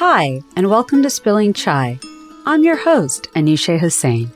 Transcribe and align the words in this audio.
Hi, 0.00 0.44
and 0.54 0.70
welcome 0.70 1.02
to 1.02 1.10
Spilling 1.10 1.52
Chai. 1.52 1.98
I'm 2.46 2.62
your 2.62 2.76
host, 2.76 3.28
Anushay 3.34 3.80
Hossain. 3.80 4.30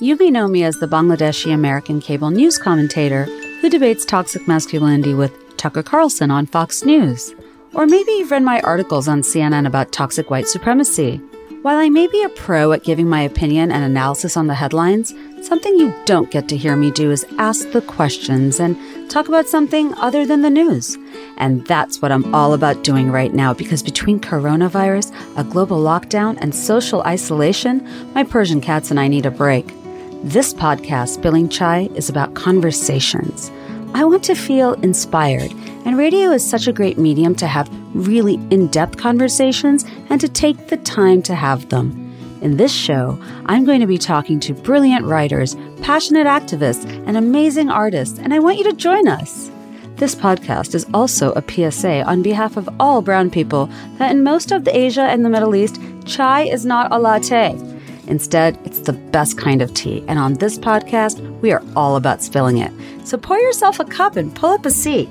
You 0.00 0.16
may 0.16 0.30
know 0.30 0.48
me 0.48 0.64
as 0.64 0.76
the 0.76 0.88
Bangladeshi 0.88 1.52
American 1.52 2.00
cable 2.00 2.30
news 2.30 2.56
commentator 2.56 3.24
who 3.60 3.68
debates 3.68 4.06
toxic 4.06 4.48
masculinity 4.48 5.12
with 5.12 5.34
Tucker 5.58 5.82
Carlson 5.82 6.30
on 6.30 6.46
Fox 6.46 6.82
News. 6.82 7.34
Or 7.74 7.84
maybe 7.86 8.10
you've 8.12 8.30
read 8.30 8.42
my 8.42 8.60
articles 8.60 9.06
on 9.06 9.20
CNN 9.20 9.66
about 9.66 9.92
toxic 9.92 10.30
white 10.30 10.48
supremacy. 10.48 11.18
While 11.60 11.76
I 11.76 11.90
may 11.90 12.06
be 12.06 12.22
a 12.22 12.30
pro 12.30 12.72
at 12.72 12.82
giving 12.82 13.06
my 13.06 13.20
opinion 13.20 13.70
and 13.70 13.84
analysis 13.84 14.38
on 14.38 14.46
the 14.46 14.54
headlines, 14.54 15.12
something 15.42 15.76
you 15.76 15.94
don't 16.06 16.30
get 16.30 16.48
to 16.48 16.56
hear 16.56 16.74
me 16.74 16.90
do 16.90 17.10
is 17.10 17.26
ask 17.36 17.70
the 17.72 17.82
questions 17.82 18.58
and 18.60 18.78
talk 19.10 19.28
about 19.28 19.46
something 19.46 19.92
other 19.96 20.24
than 20.24 20.40
the 20.40 20.48
news. 20.48 20.96
And 21.36 21.66
that's 21.66 22.00
what 22.00 22.12
I'm 22.12 22.34
all 22.34 22.54
about 22.54 22.84
doing 22.84 23.10
right 23.10 23.32
now 23.32 23.52
because 23.54 23.82
between 23.82 24.20
coronavirus, 24.20 25.12
a 25.36 25.44
global 25.44 25.82
lockdown, 25.82 26.38
and 26.40 26.54
social 26.54 27.02
isolation, 27.02 27.86
my 28.14 28.24
Persian 28.24 28.60
cats 28.60 28.90
and 28.90 29.00
I 29.00 29.08
need 29.08 29.26
a 29.26 29.30
break. 29.30 29.72
This 30.22 30.54
podcast, 30.54 31.08
Spilling 31.14 31.48
Chai, 31.48 31.88
is 31.94 32.08
about 32.08 32.34
conversations. 32.34 33.50
I 33.94 34.04
want 34.04 34.24
to 34.24 34.34
feel 34.34 34.74
inspired, 34.74 35.52
and 35.84 35.98
radio 35.98 36.30
is 36.30 36.48
such 36.48 36.66
a 36.66 36.72
great 36.72 36.96
medium 36.96 37.34
to 37.36 37.46
have 37.46 37.68
really 37.94 38.34
in 38.50 38.68
depth 38.68 38.96
conversations 38.96 39.84
and 40.08 40.20
to 40.20 40.28
take 40.28 40.68
the 40.68 40.78
time 40.78 41.22
to 41.22 41.34
have 41.34 41.68
them. 41.68 42.02
In 42.40 42.56
this 42.56 42.72
show, 42.72 43.20
I'm 43.46 43.64
going 43.64 43.80
to 43.80 43.86
be 43.86 43.98
talking 43.98 44.40
to 44.40 44.52
brilliant 44.54 45.04
writers, 45.04 45.56
passionate 45.82 46.26
activists, 46.26 46.84
and 47.06 47.16
amazing 47.16 47.70
artists, 47.70 48.18
and 48.18 48.34
I 48.34 48.40
want 48.40 48.58
you 48.58 48.64
to 48.64 48.72
join 48.72 49.06
us. 49.06 49.51
This 50.02 50.16
podcast 50.16 50.74
is 50.74 50.84
also 50.92 51.30
a 51.34 51.44
PSA 51.48 52.02
on 52.02 52.22
behalf 52.22 52.56
of 52.56 52.68
all 52.80 53.02
brown 53.02 53.30
people 53.30 53.66
that 53.98 54.10
in 54.10 54.24
most 54.24 54.50
of 54.50 54.64
the 54.64 54.76
Asia 54.76 55.02
and 55.02 55.24
the 55.24 55.28
Middle 55.28 55.54
East, 55.54 55.80
chai 56.04 56.42
is 56.42 56.66
not 56.66 56.90
a 56.90 56.98
latte. 56.98 57.52
Instead, 58.08 58.58
it's 58.64 58.80
the 58.80 58.94
best 58.94 59.38
kind 59.38 59.62
of 59.62 59.72
tea. 59.74 60.02
And 60.08 60.18
on 60.18 60.34
this 60.34 60.58
podcast, 60.58 61.20
we 61.40 61.52
are 61.52 61.62
all 61.76 61.94
about 61.94 62.20
spilling 62.20 62.58
it. 62.58 62.72
So 63.06 63.16
pour 63.16 63.38
yourself 63.38 63.78
a 63.78 63.84
cup 63.84 64.16
and 64.16 64.34
pull 64.34 64.50
up 64.50 64.66
a 64.66 64.72
seat. 64.72 65.08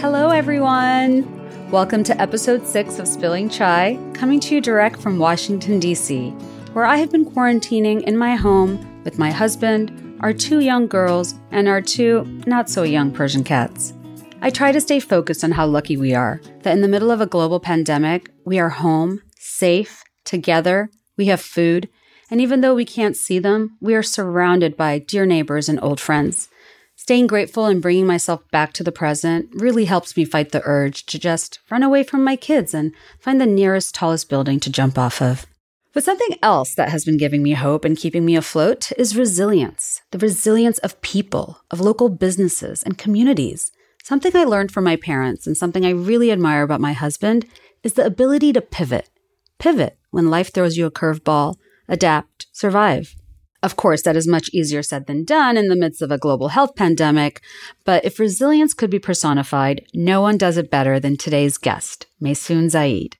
Hello, 0.00 0.30
everyone. 0.30 1.70
Welcome 1.70 2.02
to 2.02 2.20
episode 2.20 2.66
six 2.66 2.98
of 2.98 3.06
Spilling 3.06 3.50
Chai, 3.50 4.00
coming 4.14 4.40
to 4.40 4.56
you 4.56 4.60
direct 4.60 5.00
from 5.00 5.20
Washington, 5.20 5.78
D.C., 5.78 6.34
where 6.72 6.84
I 6.84 6.96
have 6.98 7.10
been 7.10 7.24
quarantining 7.24 8.02
in 8.02 8.16
my 8.16 8.36
home 8.36 9.02
with 9.04 9.18
my 9.18 9.30
husband, 9.30 10.18
our 10.20 10.32
two 10.32 10.60
young 10.60 10.86
girls, 10.86 11.34
and 11.50 11.66
our 11.66 11.80
two 11.80 12.24
not 12.46 12.70
so 12.70 12.82
young 12.82 13.10
Persian 13.10 13.42
cats. 13.42 13.92
I 14.40 14.50
try 14.50 14.72
to 14.72 14.80
stay 14.80 15.00
focused 15.00 15.42
on 15.42 15.52
how 15.52 15.66
lucky 15.66 15.96
we 15.96 16.14
are 16.14 16.40
that 16.62 16.72
in 16.72 16.80
the 16.80 16.88
middle 16.88 17.10
of 17.10 17.20
a 17.20 17.26
global 17.26 17.60
pandemic, 17.60 18.30
we 18.44 18.58
are 18.58 18.68
home, 18.68 19.20
safe, 19.36 20.02
together, 20.24 20.90
we 21.16 21.26
have 21.26 21.40
food, 21.40 21.88
and 22.30 22.40
even 22.40 22.60
though 22.60 22.74
we 22.74 22.84
can't 22.84 23.16
see 23.16 23.38
them, 23.38 23.76
we 23.80 23.94
are 23.94 24.02
surrounded 24.02 24.76
by 24.76 24.98
dear 24.98 25.26
neighbors 25.26 25.68
and 25.68 25.82
old 25.82 26.00
friends. 26.00 26.48
Staying 26.94 27.26
grateful 27.26 27.66
and 27.66 27.82
bringing 27.82 28.06
myself 28.06 28.48
back 28.50 28.72
to 28.74 28.84
the 28.84 28.92
present 28.92 29.48
really 29.54 29.86
helps 29.86 30.16
me 30.16 30.24
fight 30.24 30.52
the 30.52 30.62
urge 30.64 31.06
to 31.06 31.18
just 31.18 31.58
run 31.70 31.82
away 31.82 32.04
from 32.04 32.22
my 32.22 32.36
kids 32.36 32.72
and 32.72 32.92
find 33.18 33.40
the 33.40 33.46
nearest, 33.46 33.94
tallest 33.94 34.28
building 34.28 34.60
to 34.60 34.70
jump 34.70 34.96
off 34.96 35.20
of. 35.20 35.46
But 35.92 36.04
something 36.04 36.36
else 36.42 36.74
that 36.74 36.90
has 36.90 37.04
been 37.04 37.16
giving 37.16 37.42
me 37.42 37.52
hope 37.52 37.84
and 37.84 37.96
keeping 37.96 38.24
me 38.24 38.36
afloat 38.36 38.92
is 38.96 39.16
resilience 39.16 40.00
the 40.12 40.18
resilience 40.18 40.78
of 40.78 41.00
people, 41.00 41.60
of 41.70 41.80
local 41.80 42.08
businesses, 42.08 42.82
and 42.82 42.96
communities. 42.96 43.72
Something 44.04 44.34
I 44.34 44.44
learned 44.44 44.72
from 44.72 44.84
my 44.84 44.96
parents 44.96 45.46
and 45.46 45.56
something 45.56 45.84
I 45.84 45.90
really 45.90 46.30
admire 46.30 46.62
about 46.62 46.80
my 46.80 46.92
husband 46.92 47.46
is 47.82 47.94
the 47.94 48.06
ability 48.06 48.52
to 48.52 48.60
pivot. 48.60 49.08
Pivot 49.58 49.98
when 50.10 50.30
life 50.30 50.52
throws 50.52 50.76
you 50.76 50.86
a 50.86 50.90
curveball, 50.90 51.56
adapt, 51.88 52.46
survive. 52.52 53.14
Of 53.62 53.76
course, 53.76 54.02
that 54.02 54.16
is 54.16 54.26
much 54.26 54.48
easier 54.52 54.82
said 54.82 55.06
than 55.06 55.24
done 55.24 55.56
in 55.56 55.68
the 55.68 55.76
midst 55.76 56.00
of 56.00 56.10
a 56.10 56.18
global 56.18 56.48
health 56.48 56.74
pandemic, 56.74 57.42
but 57.84 58.04
if 58.04 58.18
resilience 58.18 58.72
could 58.72 58.90
be 58.90 58.98
personified, 58.98 59.84
no 59.92 60.22
one 60.22 60.38
does 60.38 60.56
it 60.56 60.70
better 60.70 60.98
than 60.98 61.16
today's 61.16 61.58
guest, 61.58 62.06
Maysoon 62.22 62.70
Zayid. 62.70 63.14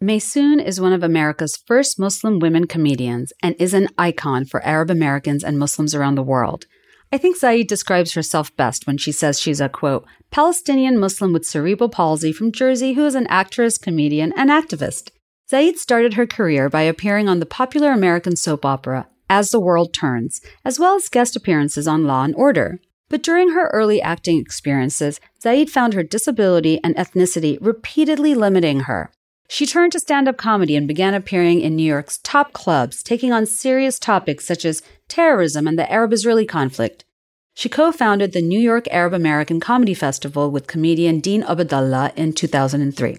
Maysoon 0.00 0.62
is 0.62 0.78
one 0.78 0.92
of 0.92 1.02
America's 1.02 1.56
first 1.56 1.98
Muslim 1.98 2.38
women 2.38 2.66
comedians 2.66 3.32
and 3.42 3.56
is 3.58 3.72
an 3.72 3.88
icon 3.96 4.44
for 4.44 4.62
Arab 4.62 4.90
Americans 4.90 5.42
and 5.42 5.58
Muslims 5.58 5.94
around 5.94 6.16
the 6.16 6.22
world. 6.22 6.66
I 7.10 7.16
think 7.16 7.40
Zayid 7.40 7.66
describes 7.66 8.12
herself 8.12 8.54
best 8.56 8.86
when 8.86 8.98
she 8.98 9.10
says 9.10 9.40
she's 9.40 9.60
a 9.60 9.70
quote, 9.70 10.04
Palestinian 10.30 10.98
Muslim 10.98 11.32
with 11.32 11.46
cerebral 11.46 11.88
palsy 11.88 12.30
from 12.30 12.52
Jersey 12.52 12.92
who 12.92 13.06
is 13.06 13.14
an 13.14 13.26
actress, 13.28 13.78
comedian, 13.78 14.34
and 14.36 14.50
activist. 14.50 15.12
Zayid 15.50 15.78
started 15.78 16.12
her 16.12 16.26
career 16.26 16.68
by 16.68 16.82
appearing 16.82 17.26
on 17.26 17.40
the 17.40 17.46
popular 17.46 17.90
American 17.90 18.36
soap 18.36 18.66
opera 18.66 19.08
as 19.30 19.50
the 19.50 19.60
World 19.60 19.94
Turns, 19.94 20.42
as 20.62 20.78
well 20.78 20.96
as 20.96 21.08
guest 21.08 21.36
appearances 21.36 21.88
on 21.88 22.04
Law 22.04 22.22
and 22.22 22.34
Order. 22.34 22.80
But 23.08 23.22
during 23.22 23.52
her 23.52 23.70
early 23.72 24.02
acting 24.02 24.38
experiences, 24.40 25.20
Zayid 25.42 25.70
found 25.70 25.94
her 25.94 26.02
disability 26.02 26.80
and 26.84 26.94
ethnicity 26.96 27.56
repeatedly 27.62 28.34
limiting 28.34 28.80
her. 28.80 29.10
She 29.48 29.66
turned 29.66 29.92
to 29.92 30.00
stand 30.00 30.28
up 30.28 30.36
comedy 30.36 30.76
and 30.76 30.88
began 30.88 31.14
appearing 31.14 31.60
in 31.60 31.76
New 31.76 31.84
York's 31.84 32.18
top 32.18 32.52
clubs, 32.52 33.02
taking 33.02 33.32
on 33.32 33.46
serious 33.46 33.98
topics 33.98 34.44
such 34.44 34.64
as 34.64 34.82
terrorism 35.08 35.68
and 35.68 35.78
the 35.78 35.90
Arab 35.90 36.12
Israeli 36.12 36.46
conflict. 36.46 37.04
She 37.54 37.68
co 37.68 37.92
founded 37.92 38.32
the 38.32 38.42
New 38.42 38.60
York 38.60 38.86
Arab 38.90 39.14
American 39.14 39.60
Comedy 39.60 39.94
Festival 39.94 40.50
with 40.50 40.66
comedian 40.66 41.20
Dean 41.20 41.42
Obeidallah 41.42 42.12
in 42.16 42.32
2003. 42.32 43.18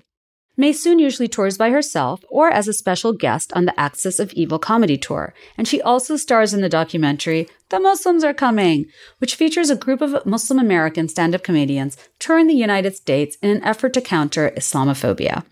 Maysoon 0.59 0.99
usually 0.99 1.27
tours 1.27 1.57
by 1.57 1.69
herself 1.69 2.23
or 2.29 2.49
as 2.49 2.67
a 2.67 2.73
special 2.73 3.13
guest 3.13 3.53
on 3.53 3.65
the 3.65 3.79
Axis 3.79 4.19
of 4.19 4.33
Evil 4.33 4.57
comedy 4.57 4.97
tour, 4.97 5.33
and 5.55 5.67
she 5.67 5.81
also 5.81 6.17
stars 6.17 6.53
in 6.53 6.61
the 6.61 6.69
documentary 6.69 7.47
The 7.69 7.79
Muslims 7.79 8.23
Are 8.23 8.33
Coming, 8.33 8.87
which 9.19 9.35
features 9.35 9.69
a 9.69 9.75
group 9.75 10.01
of 10.01 10.25
Muslim 10.25 10.59
American 10.59 11.07
stand 11.07 11.35
up 11.35 11.43
comedians 11.43 11.95
touring 12.17 12.47
the 12.47 12.55
United 12.55 12.95
States 12.95 13.37
in 13.43 13.51
an 13.51 13.63
effort 13.63 13.93
to 13.93 14.01
counter 14.01 14.51
Islamophobia. 14.57 15.43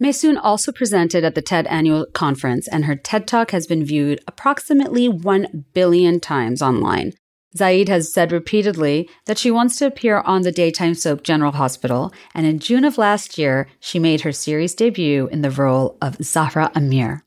Maysoon 0.00 0.38
also 0.42 0.72
presented 0.72 1.24
at 1.24 1.34
the 1.34 1.42
TED 1.42 1.66
annual 1.66 2.06
conference, 2.14 2.66
and 2.66 2.86
her 2.86 2.96
TED 2.96 3.26
Talk 3.26 3.50
has 3.50 3.66
been 3.66 3.84
viewed 3.84 4.20
approximately 4.26 5.08
1 5.08 5.66
billion 5.74 6.20
times 6.20 6.62
online, 6.62 7.12
Zayid 7.56 7.88
has 7.88 8.12
said 8.12 8.30
repeatedly 8.30 9.10
that 9.26 9.38
she 9.38 9.50
wants 9.50 9.76
to 9.78 9.86
appear 9.86 10.18
on 10.20 10.42
the 10.42 10.52
daytime 10.52 10.94
soap 10.94 11.24
General 11.24 11.52
Hospital, 11.52 12.12
and 12.32 12.46
in 12.46 12.60
June 12.60 12.84
of 12.84 12.96
last 12.96 13.38
year, 13.38 13.68
she 13.80 13.98
made 13.98 14.20
her 14.20 14.30
series 14.30 14.74
debut 14.74 15.28
in 15.32 15.42
the 15.42 15.50
role 15.50 15.98
of 16.00 16.16
Zahra 16.22 16.70
Amir. 16.76 17.24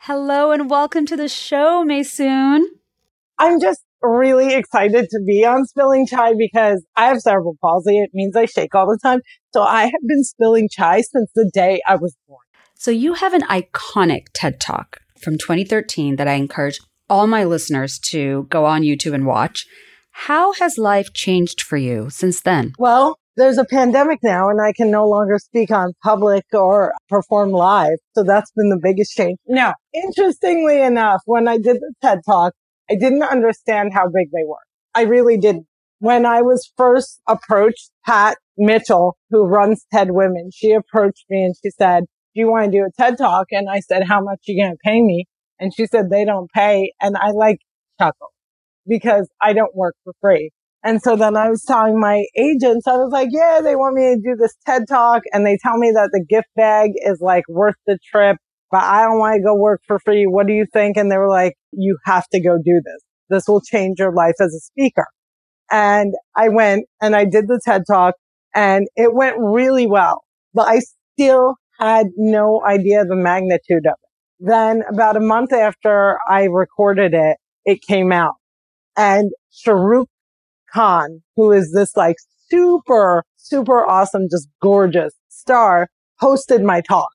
Hello 0.00 0.52
and 0.52 0.68
welcome 0.68 1.06
to 1.06 1.16
the 1.16 1.28
show, 1.28 1.82
Maysoon. 1.82 2.64
I'm 3.38 3.58
just 3.58 3.80
really 4.08 4.54
excited 4.54 5.08
to 5.10 5.20
be 5.26 5.44
on 5.44 5.64
Spilling 5.66 6.06
Chai 6.06 6.34
because 6.34 6.84
I 6.96 7.06
have 7.06 7.20
cerebral 7.20 7.56
palsy. 7.60 7.98
It 7.98 8.10
means 8.12 8.36
I 8.36 8.46
shake 8.46 8.74
all 8.74 8.86
the 8.86 8.98
time. 9.02 9.20
So 9.52 9.62
I 9.62 9.84
have 9.84 10.02
been 10.06 10.24
spilling 10.24 10.68
chai 10.70 11.00
since 11.00 11.30
the 11.34 11.50
day 11.52 11.80
I 11.86 11.96
was 11.96 12.16
born. 12.26 12.40
So 12.74 12.90
you 12.90 13.14
have 13.14 13.34
an 13.34 13.42
iconic 13.42 14.26
TED 14.34 14.60
Talk 14.60 14.98
from 15.20 15.38
2013 15.38 16.16
that 16.16 16.28
I 16.28 16.34
encourage 16.34 16.80
all 17.08 17.26
my 17.26 17.44
listeners 17.44 17.98
to 18.10 18.46
go 18.50 18.64
on 18.64 18.82
YouTube 18.82 19.14
and 19.14 19.26
watch. 19.26 19.66
How 20.10 20.52
has 20.54 20.78
life 20.78 21.12
changed 21.12 21.60
for 21.60 21.76
you 21.76 22.08
since 22.10 22.40
then? 22.40 22.72
Well, 22.78 23.18
there's 23.36 23.58
a 23.58 23.64
pandemic 23.64 24.20
now 24.22 24.48
and 24.48 24.60
I 24.60 24.72
can 24.72 24.90
no 24.90 25.08
longer 25.08 25.38
speak 25.38 25.70
on 25.70 25.92
public 26.02 26.44
or 26.52 26.92
perform 27.08 27.50
live. 27.50 27.98
So 28.14 28.22
that's 28.22 28.50
been 28.52 28.68
the 28.68 28.80
biggest 28.80 29.12
change. 29.16 29.38
Now, 29.46 29.74
interestingly 29.92 30.80
enough, 30.80 31.20
when 31.26 31.48
I 31.48 31.58
did 31.58 31.76
the 31.76 31.92
TED 32.00 32.20
talk, 32.24 32.54
I 32.90 32.96
didn't 32.96 33.22
understand 33.22 33.92
how 33.94 34.06
big 34.06 34.30
they 34.32 34.44
were. 34.46 34.56
I 34.94 35.02
really 35.02 35.38
didn't. 35.38 35.66
When 36.00 36.26
I 36.26 36.42
was 36.42 36.70
first 36.76 37.20
approached, 37.26 37.90
Pat 38.04 38.36
Mitchell, 38.58 39.16
who 39.30 39.46
runs 39.46 39.86
TED 39.92 40.08
Women, 40.10 40.50
she 40.52 40.72
approached 40.72 41.24
me 41.30 41.44
and 41.44 41.54
she 41.62 41.70
said, 41.70 42.04
do 42.34 42.40
you 42.40 42.50
want 42.50 42.66
to 42.66 42.70
do 42.70 42.84
a 42.84 42.90
TED 43.00 43.16
talk? 43.16 43.46
And 43.52 43.68
I 43.70 43.80
said, 43.80 44.02
how 44.06 44.20
much 44.20 44.40
are 44.40 44.52
you 44.52 44.62
going 44.62 44.72
to 44.72 44.78
pay 44.84 45.00
me? 45.00 45.26
And 45.58 45.72
she 45.74 45.86
said 45.86 46.10
they 46.10 46.24
don't 46.24 46.50
pay. 46.50 46.92
And 47.00 47.16
I 47.16 47.30
like 47.30 47.58
chuckle 47.98 48.32
because 48.86 49.28
I 49.40 49.52
don't 49.52 49.74
work 49.74 49.94
for 50.04 50.12
free. 50.20 50.50
And 50.82 51.00
so 51.00 51.16
then 51.16 51.36
I 51.36 51.48
was 51.48 51.64
telling 51.64 51.98
my 51.98 52.26
agents, 52.36 52.86
I 52.86 52.96
was 52.96 53.10
like, 53.10 53.28
yeah, 53.30 53.60
they 53.62 53.74
want 53.74 53.94
me 53.94 54.14
to 54.14 54.16
do 54.16 54.36
this 54.36 54.54
TED 54.66 54.82
talk 54.86 55.22
and 55.32 55.46
they 55.46 55.56
tell 55.62 55.78
me 55.78 55.92
that 55.92 56.10
the 56.12 56.22
gift 56.28 56.48
bag 56.56 56.90
is 56.96 57.20
like 57.22 57.44
worth 57.48 57.76
the 57.86 57.98
trip, 58.10 58.36
but 58.70 58.82
I 58.82 59.04
don't 59.04 59.18
want 59.18 59.36
to 59.36 59.42
go 59.42 59.54
work 59.54 59.82
for 59.86 59.98
free. 59.98 60.26
What 60.26 60.46
do 60.46 60.52
you 60.52 60.66
think? 60.72 60.96
And 60.96 61.10
they 61.10 61.18
were 61.18 61.28
like, 61.28 61.54
you 61.72 61.98
have 62.04 62.26
to 62.28 62.40
go 62.40 62.56
do 62.56 62.80
this. 62.84 63.02
This 63.28 63.48
will 63.48 63.60
change 63.60 63.98
your 63.98 64.12
life 64.12 64.34
as 64.40 64.54
a 64.54 64.60
speaker. 64.60 65.06
And 65.70 66.14
I 66.36 66.48
went 66.48 66.86
and 67.00 67.16
I 67.16 67.24
did 67.24 67.48
the 67.48 67.60
TED 67.64 67.82
talk 67.90 68.14
and 68.54 68.86
it 68.96 69.14
went 69.14 69.36
really 69.38 69.86
well, 69.86 70.22
but 70.52 70.68
I 70.68 70.80
still 71.14 71.56
had 71.78 72.08
no 72.16 72.62
idea 72.64 73.04
the 73.04 73.16
magnitude 73.16 73.86
of 73.86 73.94
it. 73.94 74.08
Then 74.40 74.82
about 74.88 75.16
a 75.16 75.20
month 75.20 75.52
after 75.52 76.18
I 76.28 76.44
recorded 76.44 77.14
it, 77.14 77.36
it 77.64 77.80
came 77.82 78.12
out 78.12 78.34
and 78.96 79.30
Shahrukh 79.52 80.06
Khan, 80.72 81.22
who 81.36 81.52
is 81.52 81.72
this 81.72 81.96
like 81.96 82.16
super, 82.50 83.24
super 83.36 83.84
awesome, 83.84 84.28
just 84.30 84.48
gorgeous 84.60 85.14
star 85.28 85.88
hosted 86.22 86.62
my 86.62 86.80
talk. 86.80 87.10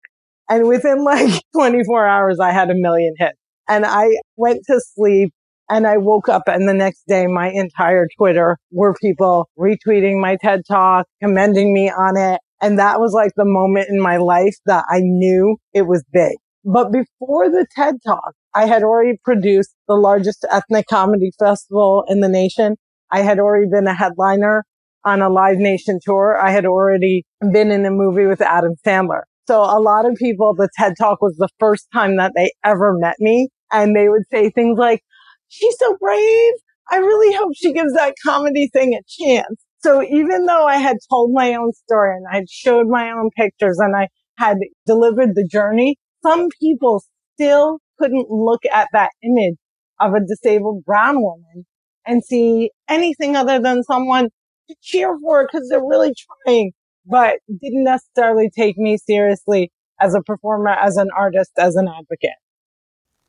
And 0.50 0.68
within 0.68 1.04
like 1.04 1.42
24 1.56 2.08
hours, 2.08 2.40
I 2.40 2.52
had 2.52 2.70
a 2.70 2.76
million 2.76 3.14
hits 3.18 3.38
and 3.68 3.86
I 3.86 4.08
went 4.36 4.64
to 4.68 4.82
sleep 4.96 5.32
and 5.70 5.86
I 5.86 5.98
woke 5.98 6.28
up 6.28 6.44
and 6.48 6.68
the 6.68 6.74
next 6.74 7.04
day, 7.08 7.28
my 7.28 7.50
entire 7.50 8.08
Twitter 8.18 8.58
were 8.72 8.96
people 8.96 9.48
retweeting 9.58 10.20
my 10.20 10.38
TED 10.44 10.62
talk, 10.68 11.06
commending 11.22 11.74
me 11.74 11.90
on 11.90 12.18
it. 12.18 12.42
And 12.62 12.80
that 12.80 13.00
was 13.00 13.14
like 13.14 13.32
the 13.38 13.46
moment 13.46 13.88
in 13.90 14.02
my 14.02 14.18
life 14.18 14.56
that 14.66 14.84
I 14.90 15.00
knew 15.02 15.58
it 15.74 15.84
was 15.84 16.04
big. 16.12 16.36
But 16.66 16.92
before 16.92 17.50
the 17.50 17.66
TED 17.76 17.96
talk, 18.06 18.34
I 18.54 18.66
had 18.66 18.84
already 18.84 19.18
produced 19.24 19.74
the 19.88 19.96
largest 19.96 20.46
ethnic 20.52 20.88
comedy 20.88 21.32
festival 21.40 22.04
in 22.08 22.20
the 22.20 22.28
nation. 22.28 22.76
I 23.12 23.22
had 23.22 23.40
already 23.40 23.68
been 23.72 23.88
a 23.88 23.94
headliner 23.94 24.66
on 25.06 25.22
a 25.22 25.30
Live 25.30 25.58
Nation 25.58 26.00
tour. 26.04 26.38
I 26.40 26.52
had 26.52 26.66
already 26.66 27.24
been 27.54 27.72
in 27.72 27.86
a 27.86 27.92
movie 27.92 28.26
with 28.26 28.42
Adam 28.42 28.74
Sandler. 28.86 29.22
So 29.50 29.62
a 29.62 29.82
lot 29.82 30.06
of 30.06 30.14
people, 30.14 30.54
the 30.54 30.70
TED 30.78 30.94
talk 30.96 31.24
was 31.24 31.36
the 31.38 31.50
first 31.60 31.88
time 31.92 32.18
that 32.18 32.34
they 32.36 32.52
ever 32.64 32.96
met 32.96 33.16
me. 33.18 33.50
And 33.72 33.96
they 33.96 34.08
would 34.08 34.22
say 34.32 34.52
things 34.52 34.78
like, 34.78 35.02
she's 35.48 35.76
so 35.80 35.98
brave. 36.00 36.54
I 36.92 36.98
really 36.98 37.36
hope 37.36 37.54
she 37.56 37.74
gives 37.74 37.94
that 37.94 38.14
comedy 38.24 38.70
thing 38.72 38.94
a 38.94 39.02
chance. 39.08 39.60
So 39.80 40.04
even 40.04 40.46
though 40.46 40.68
I 40.68 40.76
had 40.76 40.98
told 41.10 41.32
my 41.34 41.56
own 41.56 41.74
story 41.74 42.16
and 42.16 42.28
I 42.32 42.36
had 42.36 42.50
showed 42.50 42.88
my 42.90 43.10
own 43.10 43.32
pictures 43.36 43.80
and 43.80 43.96
I 43.96 44.10
had 44.38 44.58
delivered 44.86 45.34
the 45.34 45.48
journey, 45.52 45.98
some 46.22 46.50
people 46.62 47.02
still 47.34 47.80
couldn't 47.98 48.30
look 48.30 48.62
at 48.72 48.90
that 48.94 49.10
image 49.24 49.56
of 50.00 50.14
a 50.14 50.20
disabled 50.20 50.86
brown 50.86 51.24
woman 51.24 51.66
and 52.06 52.24
see 52.24 52.70
anything 52.88 53.36
other 53.36 53.60
than 53.60 53.82
someone 53.82 54.30
to 54.70 54.76
cheer 54.84 55.18
for 55.24 55.48
because 55.48 55.68
they're 55.70 55.82
really 55.82 56.14
trying, 56.46 56.72
but 57.06 57.40
didn't 57.50 57.84
necessarily 57.84 58.50
take 58.50 58.78
me 58.78 58.98
seriously 58.98 59.72
as 60.00 60.14
a 60.14 60.22
performer, 60.22 60.72
as 60.72 60.98
an 60.98 61.10
artist, 61.16 61.52
as 61.58 61.76
an 61.76 61.88
advocate. 61.88 62.38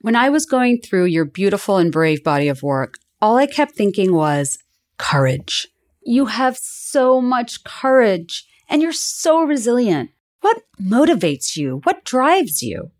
When 0.00 0.16
I 0.16 0.30
was 0.30 0.46
going 0.46 0.80
through 0.80 1.06
your 1.06 1.24
beautiful 1.24 1.76
and 1.76 1.92
brave 1.92 2.24
body 2.24 2.48
of 2.48 2.62
work, 2.62 2.94
all 3.20 3.36
I 3.36 3.46
kept 3.46 3.74
thinking 3.74 4.14
was 4.14 4.58
courage. 4.96 5.68
You 6.02 6.26
have 6.26 6.56
so 6.56 7.20
much 7.20 7.64
courage 7.64 8.46
and 8.68 8.80
you're 8.80 8.92
so 8.92 9.42
resilient. 9.42 10.10
What 10.40 10.62
motivates 10.80 11.56
you? 11.56 11.80
What 11.84 12.04
drives 12.04 12.62
you? 12.62 12.90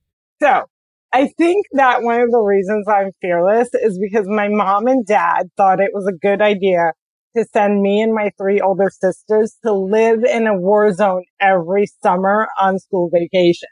So 0.43 0.65
I 1.13 1.29
think 1.39 1.67
that 1.73 2.03
one 2.03 2.21
of 2.21 2.31
the 2.31 2.39
reasons 2.39 2.87
I'm 2.87 3.13
fearless 3.21 3.71
is 3.75 3.99
because 3.99 4.27
my 4.29 4.49
mom 4.49 4.87
and 4.87 5.07
dad 5.07 5.51
thought 5.57 5.81
it 5.81 5.91
was 5.95 6.07
a 6.07 6.13
good 6.13 6.43
idea 6.43 6.93
to 7.37 7.45
send 7.53 7.83
me 7.83 8.01
and 8.01 8.15
my 8.15 8.31
three 8.39 8.61
older 8.61 8.91
sisters 8.91 9.57
to 9.65 9.73
live 9.73 10.25
in 10.25 10.47
a 10.47 10.59
war 10.59 10.93
zone 10.93 11.25
every 11.41 11.87
summer 12.03 12.49
on 12.59 12.79
school 12.79 13.11
vacation. 13.13 13.69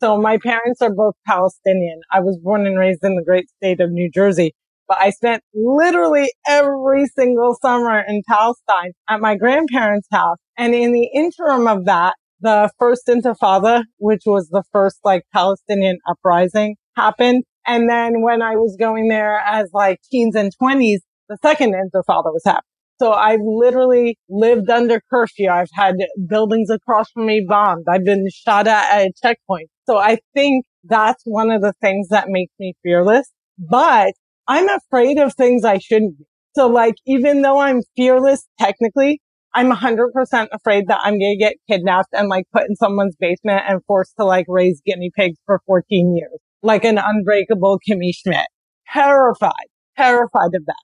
So 0.00 0.20
my 0.20 0.38
parents 0.38 0.82
are 0.82 0.92
both 0.92 1.14
Palestinian. 1.26 2.00
I 2.12 2.20
was 2.20 2.38
born 2.42 2.66
and 2.66 2.78
raised 2.78 3.04
in 3.04 3.16
the 3.16 3.24
great 3.24 3.48
state 3.48 3.80
of 3.80 3.90
New 3.90 4.10
Jersey, 4.10 4.52
but 4.88 4.98
I 5.00 5.10
spent 5.10 5.42
literally 5.54 6.30
every 6.46 7.06
single 7.06 7.56
summer 7.60 8.02
in 8.06 8.22
Palestine 8.28 8.92
at 9.08 9.20
my 9.20 9.36
grandparents' 9.36 10.08
house. 10.10 10.38
And 10.58 10.74
in 10.74 10.92
the 10.92 11.08
interim 11.14 11.66
of 11.66 11.86
that, 11.86 12.14
the 12.40 12.70
first 12.78 13.06
intifada, 13.06 13.84
which 13.98 14.22
was 14.26 14.48
the 14.50 14.62
first 14.72 14.98
like 15.04 15.22
Palestinian 15.32 15.98
uprising 16.08 16.76
happened. 16.96 17.44
And 17.66 17.88
then 17.88 18.20
when 18.20 18.42
I 18.42 18.56
was 18.56 18.76
going 18.78 19.08
there 19.08 19.38
as 19.38 19.70
like 19.72 20.00
teens 20.10 20.34
and 20.34 20.52
twenties, 20.58 21.02
the 21.28 21.38
second 21.42 21.72
intifada 21.74 22.32
was 22.32 22.42
happening. 22.44 22.73
So 23.00 23.12
I've 23.12 23.40
literally 23.42 24.16
lived 24.28 24.70
under 24.70 25.00
curfew. 25.10 25.48
I've 25.48 25.68
had 25.72 25.96
buildings 26.28 26.70
across 26.70 27.10
from 27.10 27.26
me 27.26 27.44
bombed. 27.46 27.86
I've 27.88 28.04
been 28.04 28.26
shot 28.32 28.66
at 28.68 28.90
at 28.92 29.06
a 29.06 29.12
checkpoint. 29.20 29.68
So 29.86 29.98
I 29.98 30.18
think 30.34 30.64
that's 30.84 31.22
one 31.24 31.50
of 31.50 31.60
the 31.60 31.72
things 31.80 32.08
that 32.08 32.26
makes 32.28 32.52
me 32.58 32.74
fearless, 32.82 33.30
but 33.58 34.12
I'm 34.46 34.68
afraid 34.68 35.18
of 35.18 35.34
things 35.34 35.64
I 35.64 35.78
shouldn't 35.78 36.18
be. 36.18 36.24
So 36.54 36.68
like, 36.68 36.94
even 37.06 37.42
though 37.42 37.58
I'm 37.58 37.80
fearless 37.96 38.46
technically, 38.60 39.20
I'm 39.54 39.70
100% 39.70 40.48
afraid 40.52 40.88
that 40.88 41.00
I'm 41.02 41.18
going 41.18 41.36
to 41.38 41.44
get 41.44 41.54
kidnapped 41.68 42.08
and 42.12 42.28
like 42.28 42.44
put 42.52 42.68
in 42.68 42.76
someone's 42.76 43.16
basement 43.18 43.62
and 43.68 43.80
forced 43.86 44.14
to 44.18 44.24
like 44.24 44.46
raise 44.48 44.80
guinea 44.84 45.10
pigs 45.16 45.38
for 45.46 45.60
14 45.66 46.16
years, 46.16 46.38
like 46.62 46.84
an 46.84 46.98
unbreakable 46.98 47.78
Kimmy 47.88 48.10
Schmidt. 48.14 48.46
Terrified, 48.92 49.52
terrified 49.96 50.54
of 50.54 50.66
that. 50.66 50.82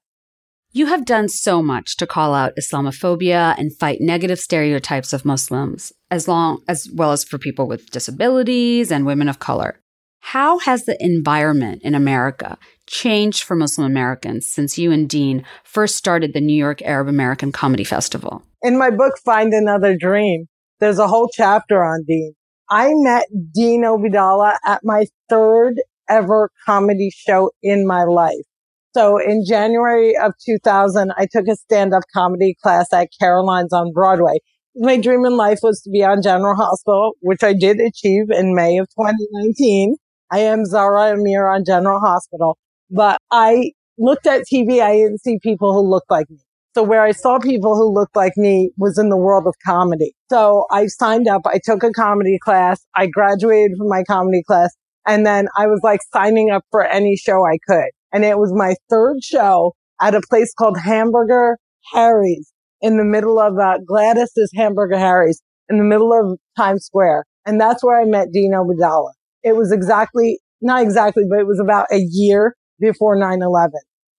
You 0.72 0.86
have 0.86 1.04
done 1.04 1.28
so 1.28 1.64
much 1.64 1.96
to 1.96 2.06
call 2.06 2.32
out 2.32 2.54
Islamophobia 2.56 3.58
and 3.58 3.76
fight 3.76 4.00
negative 4.00 4.38
stereotypes 4.38 5.12
of 5.12 5.24
Muslims, 5.24 5.92
as 6.12 6.28
long 6.28 6.62
as 6.68 6.88
well 6.94 7.10
as 7.10 7.24
for 7.24 7.38
people 7.38 7.66
with 7.66 7.90
disabilities 7.90 8.92
and 8.92 9.04
women 9.04 9.28
of 9.28 9.40
color. 9.40 9.80
How 10.20 10.60
has 10.60 10.84
the 10.84 10.96
environment 11.02 11.82
in 11.82 11.96
America 11.96 12.56
changed 12.86 13.42
for 13.42 13.56
Muslim 13.56 13.84
Americans 13.84 14.46
since 14.46 14.78
you 14.78 14.92
and 14.92 15.08
Dean 15.08 15.44
first 15.64 15.96
started 15.96 16.34
the 16.34 16.40
New 16.40 16.54
York 16.54 16.82
Arab 16.82 17.08
American 17.08 17.50
Comedy 17.50 17.82
Festival? 17.82 18.44
In 18.62 18.78
my 18.78 18.90
book, 18.90 19.18
Find 19.24 19.52
Another 19.52 19.96
Dream, 19.96 20.46
there's 20.78 21.00
a 21.00 21.08
whole 21.08 21.28
chapter 21.34 21.82
on 21.82 22.04
Dean. 22.06 22.34
I 22.70 22.92
met 22.94 23.26
Dean 23.52 23.82
Obeidallah 23.82 24.58
at 24.64 24.82
my 24.84 25.06
third 25.28 25.80
ever 26.08 26.50
comedy 26.64 27.10
show 27.12 27.50
in 27.60 27.88
my 27.88 28.04
life. 28.04 28.46
So 28.94 29.18
in 29.18 29.44
January 29.46 30.16
of 30.16 30.32
2000, 30.44 31.12
I 31.16 31.26
took 31.30 31.46
a 31.48 31.56
stand-up 31.56 32.02
comedy 32.12 32.56
class 32.62 32.92
at 32.92 33.08
Caroline's 33.18 33.72
on 33.72 33.92
Broadway. 33.92 34.38
My 34.76 34.96
dream 34.96 35.24
in 35.24 35.36
life 35.36 35.60
was 35.62 35.80
to 35.82 35.90
be 35.90 36.02
on 36.02 36.22
General 36.22 36.56
Hospital, 36.56 37.12
which 37.20 37.42
I 37.42 37.52
did 37.52 37.78
achieve 37.80 38.30
in 38.30 38.54
May 38.54 38.78
of 38.78 38.88
2019. 38.88 39.96
I 40.32 40.40
am 40.40 40.64
Zahra 40.64 41.12
Amir 41.12 41.48
on 41.48 41.64
General 41.64 42.00
Hospital, 42.00 42.56
but 42.90 43.18
I 43.30 43.72
looked 43.98 44.26
at 44.26 44.42
TV. 44.52 44.80
I 44.80 44.94
didn't 44.96 45.22
see 45.22 45.38
people 45.42 45.72
who 45.72 45.88
looked 45.88 46.10
like 46.10 46.30
me. 46.30 46.38
So 46.74 46.84
where 46.84 47.02
I 47.02 47.10
saw 47.10 47.40
people 47.40 47.74
who 47.74 47.92
looked 47.92 48.14
like 48.14 48.36
me 48.36 48.70
was 48.78 48.96
in 48.96 49.08
the 49.08 49.16
world 49.16 49.46
of 49.46 49.54
comedy. 49.66 50.14
So 50.30 50.66
I 50.70 50.86
signed 50.86 51.26
up. 51.26 51.42
I 51.44 51.58
took 51.64 51.82
a 51.82 51.90
comedy 51.90 52.38
class. 52.42 52.84
I 52.94 53.06
graduated 53.06 53.76
from 53.76 53.88
my 53.88 54.04
comedy 54.04 54.42
class 54.46 54.70
and 55.06 55.26
then 55.26 55.48
I 55.56 55.66
was 55.66 55.80
like 55.82 56.00
signing 56.12 56.50
up 56.50 56.64
for 56.70 56.86
any 56.86 57.16
show 57.16 57.44
I 57.44 57.58
could. 57.66 57.90
And 58.12 58.24
it 58.24 58.38
was 58.38 58.52
my 58.54 58.74
third 58.88 59.22
show 59.22 59.74
at 60.00 60.14
a 60.14 60.20
place 60.28 60.52
called 60.54 60.78
Hamburger 60.78 61.58
Harry's 61.92 62.52
in 62.80 62.96
the 62.96 63.04
middle 63.04 63.38
of 63.38 63.58
uh, 63.58 63.78
Gladys's 63.86 64.50
Hamburger 64.54 64.98
Harry's 64.98 65.40
in 65.68 65.78
the 65.78 65.84
middle 65.84 66.12
of 66.12 66.38
Times 66.56 66.84
Square. 66.84 67.24
And 67.46 67.60
that's 67.60 67.84
where 67.84 68.00
I 68.00 68.04
met 68.04 68.32
Dean 68.32 68.52
Obeidallah. 68.52 69.12
It 69.42 69.56
was 69.56 69.72
exactly, 69.72 70.38
not 70.60 70.82
exactly, 70.82 71.24
but 71.28 71.38
it 71.38 71.46
was 71.46 71.60
about 71.60 71.86
a 71.90 72.00
year 72.10 72.54
before 72.80 73.16
9-11. 73.16 73.70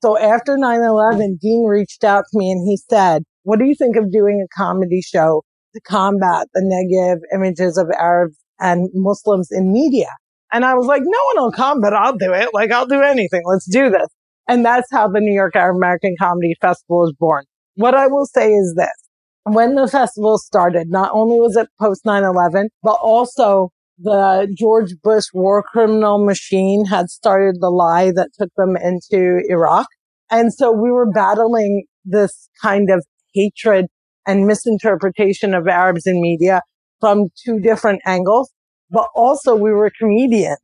So 0.01 0.17
after 0.17 0.57
9-11, 0.57 1.39
Dean 1.39 1.65
reached 1.65 2.03
out 2.03 2.23
to 2.31 2.37
me 2.37 2.51
and 2.51 2.67
he 2.67 2.77
said, 2.89 3.23
what 3.43 3.59
do 3.59 3.65
you 3.65 3.75
think 3.75 3.95
of 3.95 4.11
doing 4.11 4.43
a 4.43 4.57
comedy 4.57 5.01
show 5.01 5.43
to 5.73 5.81
combat 5.81 6.47
the 6.53 6.61
negative 6.63 7.23
images 7.33 7.77
of 7.77 7.87
Arabs 7.97 8.37
and 8.59 8.89
Muslims 8.93 9.49
in 9.51 9.71
media? 9.71 10.09
And 10.51 10.65
I 10.65 10.73
was 10.73 10.85
like, 10.85 11.01
no 11.05 11.19
one 11.33 11.45
will 11.45 11.51
come, 11.51 11.79
but 11.81 11.93
I'll 11.93 12.17
do 12.17 12.33
it. 12.33 12.49
Like, 12.53 12.71
I'll 12.71 12.85
do 12.85 13.01
anything. 13.01 13.41
Let's 13.45 13.69
do 13.69 13.89
this. 13.89 14.07
And 14.47 14.65
that's 14.65 14.87
how 14.91 15.07
the 15.07 15.21
New 15.21 15.33
York 15.33 15.55
American 15.55 16.15
Comedy 16.19 16.55
Festival 16.59 16.99
was 16.99 17.13
born. 17.17 17.45
What 17.75 17.95
I 17.95 18.07
will 18.07 18.25
say 18.25 18.51
is 18.51 18.73
this. 18.75 18.89
When 19.43 19.75
the 19.75 19.87
festival 19.87 20.37
started, 20.37 20.89
not 20.89 21.11
only 21.13 21.39
was 21.39 21.55
it 21.55 21.67
post 21.79 22.03
9-11, 22.05 22.65
but 22.83 22.97
also 23.01 23.69
the 23.97 24.53
George 24.57 24.93
Bush 25.03 25.25
war 25.33 25.63
criminal 25.63 26.23
machine 26.23 26.85
had 26.85 27.09
started 27.09 27.57
the 27.59 27.69
lie 27.69 28.11
that 28.11 28.29
took 28.37 28.49
them 28.57 28.75
into 28.75 29.41
Iraq. 29.47 29.87
And 30.29 30.53
so 30.53 30.71
we 30.71 30.91
were 30.91 31.09
battling 31.09 31.85
this 32.03 32.49
kind 32.61 32.89
of 32.91 33.05
hatred 33.33 33.87
and 34.27 34.45
misinterpretation 34.45 35.53
of 35.53 35.67
Arabs 35.67 36.05
in 36.05 36.21
media 36.21 36.61
from 36.99 37.29
two 37.43 37.59
different 37.59 38.01
angles 38.05 38.51
but 38.91 39.07
also 39.15 39.55
we 39.55 39.71
were 39.71 39.91
comedians 39.97 40.59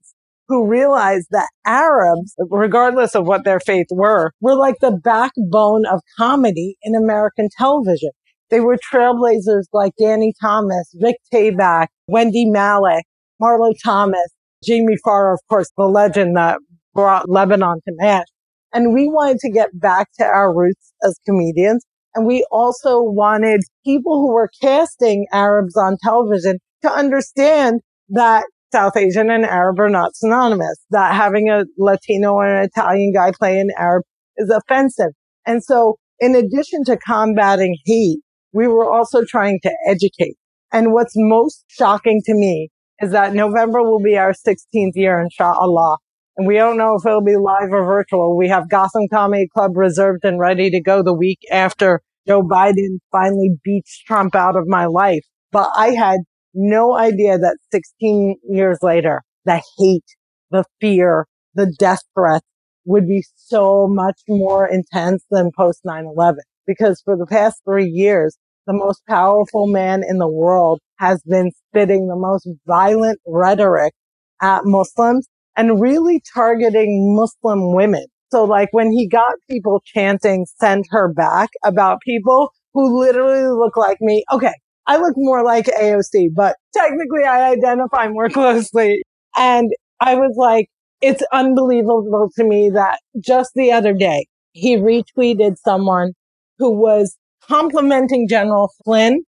who 0.48 0.66
realized 0.66 1.28
that 1.32 1.50
Arabs, 1.66 2.34
regardless 2.50 3.16
of 3.16 3.26
what 3.26 3.44
their 3.44 3.60
faith 3.60 3.88
were, 3.92 4.32
were 4.40 4.56
like 4.56 4.76
the 4.80 4.92
backbone 4.92 5.86
of 5.86 6.02
comedy 6.18 6.78
in 6.84 6.96
American 6.96 7.50
television. 7.58 8.12
They 8.50 8.62
were 8.62 8.78
trailblazers 8.78 9.66
like 9.74 9.92
Danny 10.00 10.34
Thomas, 10.40 10.90
Vic 10.96 11.18
Tayback, 11.34 11.88
Wendy 12.08 12.46
Malick, 12.46 13.02
Marlo 13.42 13.74
Thomas, 13.84 14.30
Jamie 14.64 14.96
Farrar, 15.04 15.34
of 15.34 15.42
course, 15.50 15.70
the 15.78 15.84
legend 15.84 16.38
that 16.38 16.60
brought 16.94 17.30
Lebanon 17.30 17.82
to 17.86 17.94
MASH. 17.98 18.26
And 18.74 18.94
we 18.94 19.08
wanted 19.08 19.40
to 19.40 19.52
get 19.52 19.78
back 19.78 20.08
to 20.18 20.26
our 20.26 20.56
roots 20.56 20.94
as 21.04 21.20
comedians. 21.26 21.86
And 22.16 22.26
we 22.26 22.46
also 22.52 23.02
wanted 23.02 23.62
people 23.86 24.22
who 24.22 24.34
were 24.34 24.50
casting 24.62 25.28
Arabs 25.34 25.76
on 25.76 25.98
television 26.02 26.60
to 26.82 26.92
understand 26.92 27.82
that 28.10 28.46
South 28.72 28.98
Asian 28.98 29.30
and 29.30 29.46
Arab 29.46 29.80
are 29.80 29.90
not 29.90 30.16
synonymous, 30.16 30.78
that 30.92 31.16
having 31.16 31.50
a 31.50 31.64
Latino 31.78 32.34
or 32.34 32.48
an 32.48 32.66
Italian 32.66 33.14
guy 33.14 33.32
play 33.38 33.60
an 33.60 33.70
Arab 33.78 34.04
is 34.38 34.50
offensive. 34.50 35.12
And 35.46 35.64
so 35.64 35.96
in 36.20 36.36
addition 36.36 36.84
to 36.86 36.98
combating 36.98 37.78
hate 37.86 38.20
we 38.54 38.68
were 38.68 38.90
also 38.90 39.24
trying 39.24 39.60
to 39.64 39.72
educate. 39.88 40.36
And 40.72 40.92
what's 40.92 41.14
most 41.16 41.64
shocking 41.68 42.22
to 42.26 42.34
me 42.34 42.70
is 43.00 43.12
that 43.12 43.34
November 43.34 43.84
will 43.84 44.02
be 44.02 44.18
our 44.18 44.34
16th 44.34 44.96
year, 44.96 45.22
inshallah. 45.22 45.98
And 46.36 46.48
we 46.48 46.56
don't 46.56 46.78
know 46.78 46.96
if 46.96 47.06
it'll 47.06 47.24
be 47.24 47.36
live 47.36 47.72
or 47.72 47.86
virtual. 47.86 48.36
We 48.38 48.50
have 48.50 48.70
Gotham 48.70 49.08
Comedy 49.12 49.48
Club 49.54 49.76
reserved 49.76 50.24
and 50.24 50.40
ready 50.40 50.70
to 50.72 50.82
go 50.82 51.04
the 51.04 51.14
week 51.14 51.40
after 51.52 52.02
Joe 52.28 52.42
Biden 52.42 52.98
finally 53.12 53.52
beats 53.64 54.02
Trump 54.06 54.36
out 54.36 54.56
of 54.56 54.64
my 54.68 54.86
life. 54.86 55.24
But 55.52 55.70
I 55.76 55.90
had 55.90 56.20
no 56.58 56.98
idea 56.98 57.38
that 57.38 57.58
16 57.72 58.38
years 58.50 58.80
later, 58.82 59.22
the 59.46 59.62
hate, 59.78 60.04
the 60.52 60.66
fear, 60.82 61.26
the 61.56 61.74
death 61.80 62.02
threats 62.14 62.46
would 62.86 63.08
be 63.08 63.24
so 63.36 63.88
much 63.88 64.20
more 64.28 64.68
intense 64.68 65.24
than 65.30 65.52
post 65.56 65.82
9-11. 65.86 66.38
Because 66.66 67.02
for 67.06 67.16
the 67.16 67.28
past 67.28 67.62
three 67.66 67.88
years, 67.88 68.38
the 68.66 68.74
most 68.74 69.02
powerful 69.08 69.68
man 69.68 70.04
in 70.08 70.18
the 70.18 70.28
world 70.28 70.80
has 70.98 71.22
been 71.24 71.52
spitting 71.70 72.08
the 72.08 72.16
most 72.16 72.48
violent 72.66 73.20
rhetoric 73.26 73.94
at 74.42 74.62
Muslims 74.66 75.28
and 75.56 75.82
really 75.82 76.22
targeting 76.34 77.16
Muslim 77.16 77.74
women. 77.74 78.06
So 78.32 78.44
like 78.44 78.70
when 78.72 78.92
he 78.92 79.08
got 79.08 79.36
people 79.50 79.82
chanting, 79.86 80.46
send 80.60 80.86
her 80.90 81.12
back 81.14 81.50
about 81.64 82.02
people 82.02 82.52
who 82.74 83.00
literally 83.00 83.48
look 83.48 83.78
like 83.78 83.98
me. 84.02 84.24
Okay. 84.32 84.54
I 84.88 84.98
look 84.98 85.14
more 85.18 85.44
like 85.44 85.66
AOC, 85.66 86.30
but 86.34 86.56
technically 86.74 87.24
I 87.24 87.52
identify 87.52 88.08
more 88.08 88.30
closely. 88.40 89.04
And 89.38 89.70
I 90.00 90.16
was 90.16 90.36
like, 90.38 90.70
it's 91.02 91.24
unbelievable 91.32 92.30
to 92.36 92.44
me 92.44 92.72
that 92.72 93.00
just 93.20 93.52
the 93.56 93.72
other 93.72 93.94
day 93.94 94.26
he 94.54 94.78
retweeted 94.78 95.58
someone 95.58 96.14
who 96.58 96.72
was 96.72 97.16
complimenting 97.48 98.28
General 98.28 98.72
Flynn 98.84 99.24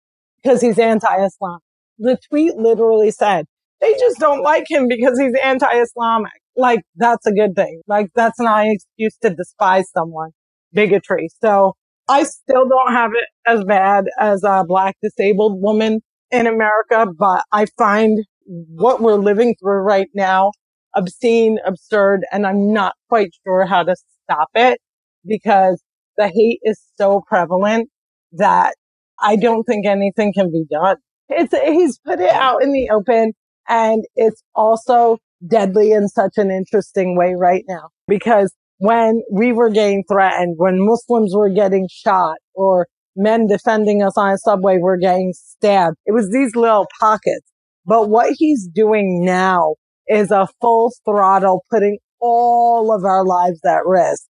because 0.43 0.61
he's 0.61 0.77
anti-Islam. 0.77 1.59
The 1.97 2.17
tweet 2.29 2.55
literally 2.57 3.11
said, 3.11 3.45
they 3.81 3.93
just 3.93 4.19
don't 4.19 4.43
like 4.43 4.65
him 4.69 4.87
because 4.87 5.19
he's 5.19 5.33
anti-Islamic. 5.43 6.31
Like 6.55 6.81
that's 6.95 7.25
a 7.25 7.31
good 7.31 7.55
thing. 7.55 7.81
Like 7.87 8.09
that's 8.15 8.39
not 8.39 8.65
an 8.65 8.71
excuse 8.71 9.17
to 9.23 9.33
despise 9.33 9.85
someone. 9.91 10.31
Bigotry. 10.73 11.29
So 11.41 11.73
I 12.07 12.23
still 12.23 12.67
don't 12.67 12.93
have 12.93 13.11
it 13.13 13.27
as 13.47 13.63
bad 13.63 14.05
as 14.19 14.43
a 14.43 14.63
black 14.67 14.95
disabled 15.01 15.61
woman 15.61 16.01
in 16.31 16.47
America, 16.47 17.07
but 17.17 17.43
I 17.51 17.65
find 17.77 18.23
what 18.45 19.01
we're 19.01 19.15
living 19.15 19.55
through 19.59 19.79
right 19.79 20.09
now 20.13 20.51
obscene, 20.95 21.59
absurd, 21.65 22.21
and 22.31 22.47
I'm 22.47 22.71
not 22.71 22.93
quite 23.09 23.31
sure 23.45 23.65
how 23.65 23.83
to 23.83 23.95
stop 24.23 24.49
it 24.55 24.79
because 25.25 25.81
the 26.17 26.29
hate 26.29 26.59
is 26.63 26.81
so 26.95 27.21
prevalent 27.27 27.89
that 28.31 28.75
I 29.19 29.35
don't 29.35 29.63
think 29.63 29.85
anything 29.85 30.33
can 30.33 30.51
be 30.51 30.65
done. 30.69 30.97
It's, 31.29 31.53
he's 31.65 31.99
put 31.99 32.19
it 32.19 32.31
out 32.31 32.63
in 32.63 32.71
the 32.71 32.89
open 32.91 33.33
and 33.67 34.05
it's 34.15 34.43
also 34.53 35.17
deadly 35.45 35.91
in 35.91 36.07
such 36.07 36.37
an 36.37 36.51
interesting 36.51 37.17
way 37.17 37.33
right 37.37 37.65
now 37.67 37.89
because 38.07 38.53
when 38.77 39.21
we 39.31 39.51
were 39.51 39.69
getting 39.69 40.03
threatened, 40.09 40.55
when 40.57 40.85
Muslims 40.85 41.33
were 41.35 41.49
getting 41.49 41.87
shot 41.91 42.37
or 42.53 42.87
men 43.15 43.47
defending 43.47 44.03
us 44.03 44.17
on 44.17 44.33
a 44.33 44.37
subway 44.37 44.77
were 44.77 44.97
getting 44.97 45.33
stabbed, 45.33 45.97
it 46.05 46.11
was 46.11 46.29
these 46.31 46.55
little 46.55 46.87
pockets. 46.99 47.45
But 47.85 48.09
what 48.09 48.33
he's 48.37 48.67
doing 48.67 49.23
now 49.23 49.75
is 50.07 50.31
a 50.31 50.47
full 50.61 50.91
throttle 51.05 51.63
putting 51.71 51.97
all 52.19 52.93
of 52.93 53.03
our 53.03 53.23
lives 53.23 53.59
at 53.65 53.85
risk. 53.85 54.23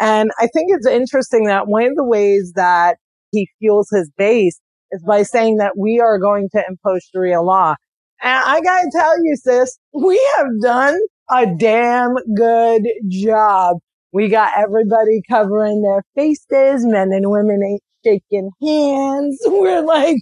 And 0.00 0.30
I 0.40 0.48
think 0.52 0.70
it's 0.70 0.86
interesting 0.86 1.46
that 1.46 1.68
one 1.68 1.84
of 1.84 1.94
the 1.94 2.04
ways 2.04 2.52
that 2.56 2.96
he 3.30 3.48
fuels 3.58 3.88
his 3.90 4.10
base 4.16 4.60
is 4.90 5.02
by 5.06 5.22
saying 5.22 5.58
that 5.58 5.76
we 5.78 6.00
are 6.00 6.18
going 6.18 6.48
to 6.54 6.64
impose 6.68 7.02
Sharia 7.12 7.40
law. 7.40 7.74
And 8.22 8.42
I 8.44 8.60
gotta 8.60 8.90
tell 8.92 9.22
you, 9.22 9.36
sis, 9.36 9.78
we 9.92 10.20
have 10.36 10.48
done 10.60 10.98
a 11.30 11.46
damn 11.58 12.14
good 12.36 12.82
job. 13.08 13.76
We 14.12 14.28
got 14.28 14.52
everybody 14.56 15.22
covering 15.30 15.82
their 15.82 16.02
faces. 16.14 16.84
Men 16.86 17.10
and 17.12 17.30
women 17.30 17.60
ain't 17.64 17.82
shaking 18.04 18.50
hands. 18.62 19.38
We're 19.46 19.82
like 19.82 20.18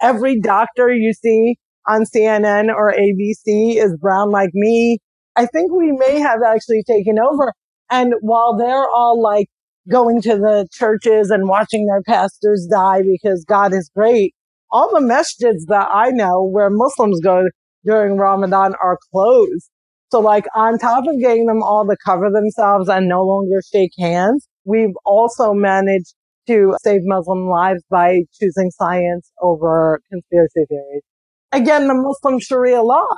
every 0.00 0.40
doctor 0.40 0.92
you 0.92 1.12
see 1.12 1.56
on 1.86 2.04
CNN 2.04 2.68
or 2.74 2.92
ABC 2.92 3.76
is 3.76 3.96
brown 4.00 4.30
like 4.30 4.50
me. 4.54 4.98
I 5.36 5.46
think 5.46 5.72
we 5.72 5.92
may 5.92 6.20
have 6.20 6.40
actually 6.46 6.82
taken 6.86 7.18
over. 7.18 7.52
And 7.90 8.14
while 8.20 8.56
they're 8.56 8.88
all 8.88 9.20
like 9.22 9.48
going 9.90 10.22
to 10.22 10.36
the 10.36 10.66
churches 10.72 11.30
and 11.30 11.48
watching 11.48 11.86
their 11.86 12.02
pastors 12.02 12.66
die 12.70 13.02
because 13.02 13.44
God 13.46 13.74
is 13.74 13.90
great, 13.94 14.34
all 14.70 14.88
the 14.92 15.00
masjids 15.00 15.66
that 15.68 15.88
I 15.92 16.10
know 16.10 16.42
where 16.42 16.70
Muslims 16.70 17.20
go 17.22 17.44
during 17.84 18.16
Ramadan 18.16 18.74
are 18.82 18.98
closed. 19.12 19.68
So 20.14 20.20
like 20.20 20.44
on 20.54 20.78
top 20.78 21.08
of 21.08 21.18
getting 21.20 21.46
them 21.46 21.60
all 21.60 21.84
to 21.88 21.96
cover 22.04 22.30
themselves 22.30 22.88
and 22.88 23.08
no 23.08 23.24
longer 23.24 23.60
shake 23.72 23.90
hands, 23.98 24.46
we've 24.64 24.94
also 25.04 25.52
managed 25.52 26.14
to 26.46 26.76
save 26.84 27.00
Muslim 27.02 27.48
lives 27.48 27.82
by 27.90 28.20
choosing 28.40 28.70
science 28.70 29.32
over 29.42 30.00
conspiracy 30.12 30.66
theories 30.68 31.02
again, 31.50 31.88
the 31.88 31.94
Muslim 31.94 32.38
Sharia 32.38 32.82
law. 32.82 33.08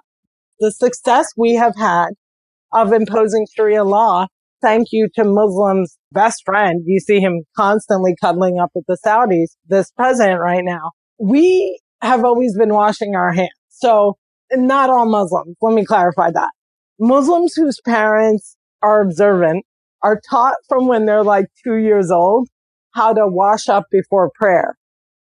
The 0.58 0.72
success 0.72 1.26
we 1.36 1.56
have 1.56 1.74
had 1.76 2.12
of 2.72 2.94
imposing 2.94 3.46
Sharia 3.54 3.84
law, 3.84 4.28
thank 4.62 4.86
you 4.90 5.10
to 5.16 5.24
Muslims' 5.24 5.98
best 6.12 6.44
friend. 6.46 6.80
You 6.86 6.98
see 7.00 7.20
him 7.20 7.42
constantly 7.58 8.14
cuddling 8.18 8.58
up 8.58 8.70
with 8.74 8.86
the 8.88 8.96
Saudis, 9.04 9.56
this 9.66 9.90
president 9.90 10.40
right 10.40 10.64
now. 10.64 10.92
We 11.18 11.78
have 12.00 12.24
always 12.24 12.56
been 12.56 12.72
washing 12.72 13.14
our 13.14 13.34
hands. 13.34 13.50
So 13.68 14.14
not 14.50 14.88
all 14.88 15.04
Muslims. 15.04 15.56
Let 15.60 15.74
me 15.74 15.84
clarify 15.84 16.30
that. 16.30 16.52
Muslims 16.98 17.54
whose 17.54 17.80
parents 17.84 18.56
are 18.82 19.02
observant 19.02 19.64
are 20.02 20.20
taught 20.30 20.56
from 20.68 20.86
when 20.86 21.04
they're 21.04 21.24
like 21.24 21.46
two 21.62 21.76
years 21.76 22.10
old 22.10 22.48
how 22.92 23.12
to 23.12 23.26
wash 23.26 23.68
up 23.68 23.84
before 23.90 24.30
prayer. 24.34 24.76